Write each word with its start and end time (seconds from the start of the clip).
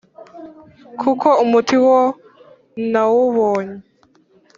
kuko 0.99 1.27
umuti 1.43 1.75
wo 1.85 1.99
nawubonye 2.91 3.77